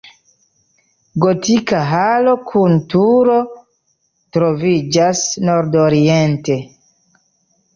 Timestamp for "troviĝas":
4.39-5.23